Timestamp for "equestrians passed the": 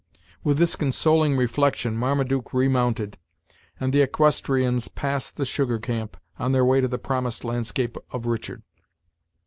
4.01-5.45